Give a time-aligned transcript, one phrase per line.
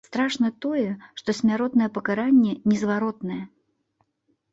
[0.07, 0.85] Страшна тое,
[1.19, 3.39] што смяротнае пакаранне незваротнае.